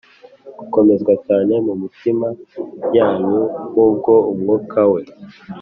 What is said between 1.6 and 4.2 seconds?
mu mitima yanyu ku bwo